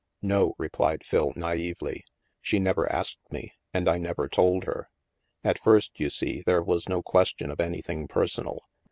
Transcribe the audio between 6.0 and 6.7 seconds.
see, there